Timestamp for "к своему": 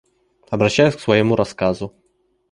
0.95-1.35